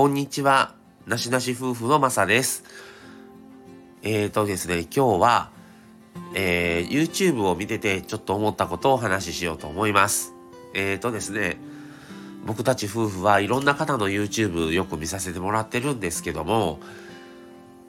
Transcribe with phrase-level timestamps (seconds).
[0.00, 0.72] こんにちは。
[1.06, 2.64] なしなし夫婦のまさです。
[4.00, 5.50] えーとですね、今日は、
[6.34, 10.32] えー、YouTube を見ててちょっと思ったことをお話ししようと思います。
[10.72, 11.58] えーとですね、
[12.46, 16.80] 僕たち夫婦はいろんな方の YouTube よく見させてもらってるんですけども、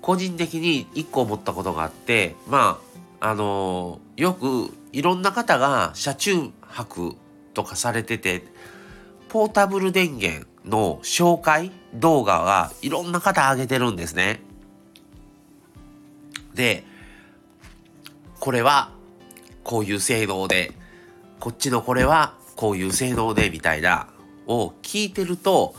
[0.01, 2.81] 個人的に一個思ったことがあって、ま
[3.21, 7.15] あ、あのー、よくいろんな方が車中泊
[7.53, 8.43] とかされてて、
[9.29, 14.41] ポータブル電源の紹介動画がいろんな方上げてるんですね。
[16.53, 16.83] で、
[18.39, 18.91] これは
[19.63, 20.73] こういう性能で、
[21.39, 24.07] こっちのこれはこういう性能でみたいな
[24.47, 25.75] を聞いてると、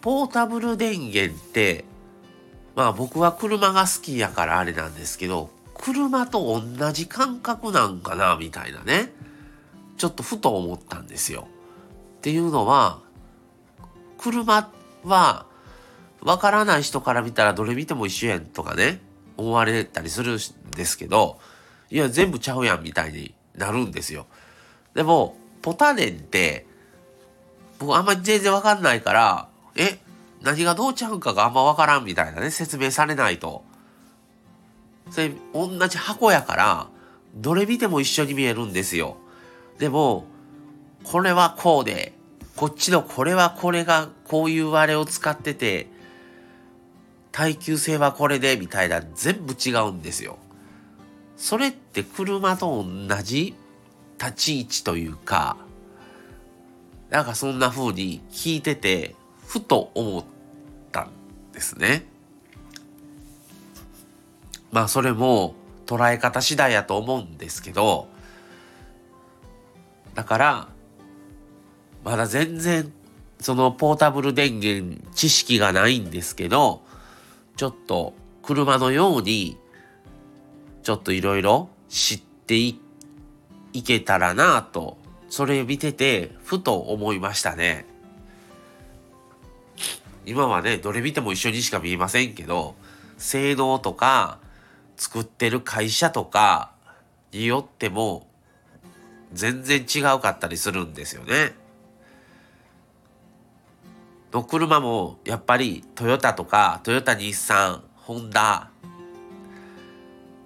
[0.00, 1.84] ポータブル電源って、
[2.76, 9.12] まあ僕は車が好きやからあれなんですけど、車と同じ感覚なんかなみたいなね。
[9.96, 11.46] ちょっとふと思ったんですよ。
[12.18, 13.00] っていうのは、
[14.18, 14.68] 車っ
[15.04, 15.46] は、
[16.22, 19.00] わからない人から見たらどれ見ても一緒やんとかね、
[19.36, 21.38] 思われたりするんですけど、
[21.90, 24.26] いや、全部ちゃうやんみたいになるんですよ。
[24.94, 26.66] でも、ポタネンって、
[27.78, 29.98] 僕あんまり全然わかんないから、え、
[30.42, 33.64] 何がどうちゃうんかがあんまわからんみたいなね、説明されないと。
[35.10, 36.88] それ、同じ箱やから、
[37.34, 39.16] どれ見ても一緒に見えるんですよ。
[39.78, 40.24] でも、
[41.02, 42.14] これはこうで、
[42.56, 45.88] こっちのこれはこれがこういうあれを使ってて、
[47.32, 50.38] 耐久性はこれでみたいな全部違うんですよ。
[51.36, 53.54] それって車と同じ
[54.20, 55.56] 立ち位置というか、
[57.10, 59.16] なんかそんな風に聞いてて、
[59.46, 60.24] ふと思っ
[60.92, 61.10] たん
[61.52, 62.06] ですね。
[64.70, 65.54] まあそれも
[65.86, 68.08] 捉え方次第やと思うんですけど、
[70.14, 70.68] だから、
[72.04, 72.92] まだ全然
[73.40, 76.82] そのポータブル電源知識がないんですけど、
[77.56, 79.56] ちょっと車のように
[80.82, 82.78] ちょっといろいろ知ってい
[83.82, 84.98] けたらなと、
[85.30, 87.86] それ見ててふと思いましたね。
[90.26, 92.74] 今はね、どれ見ても一緒にしか見えませんけど、
[93.18, 94.38] 性能とか
[94.96, 96.72] 作ってる会社とか
[97.32, 98.26] によっても
[99.32, 101.63] 全然違うかったりするんですよね。
[104.34, 108.68] の車もやっぱりトヨタとかトヨタ日産ホンダ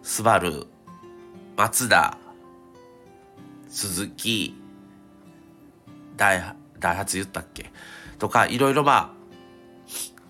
[0.03, 0.66] スバル
[1.56, 2.19] マツダ
[3.71, 4.54] スズキ
[6.19, 7.72] ダイダイハツ言ったっけ？
[8.19, 9.15] とかいろいろま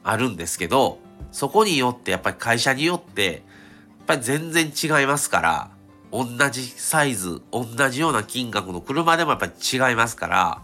[0.04, 1.00] ああるんですけど
[1.32, 5.70] そこによってやっぱり会社によってやっぱり全然違いますから
[6.12, 10.62] 同じサイズ同じような金額の車でもやっぱり違いますから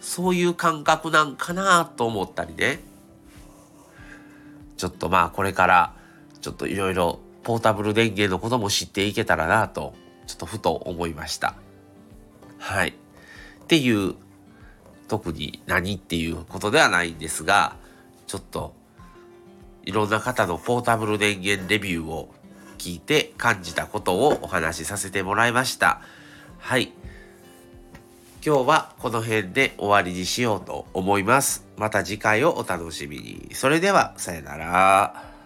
[0.00, 2.80] そういう感覚なんかなと思ったりね。
[4.76, 5.92] ちょっとまあこれから
[6.40, 9.94] ちょっといろいろポータブル電源のことも知っていけたらなと
[10.26, 11.54] ちょっとふと思いました。
[12.58, 12.90] はい。
[12.90, 14.14] っていう
[15.08, 17.76] 特に何っていうことではないんですが
[18.26, 18.74] ちょっと
[19.84, 22.32] いろんな方のポータブル電源レビューを
[22.78, 26.00] 聞いて感じたことをお話しさせてもらいました。
[26.58, 26.92] はい。
[28.42, 31.66] 今日はこの辺で終わりにしようと思います。
[31.76, 33.50] また次回をお楽しみに。
[33.52, 35.39] それでは、さよなら。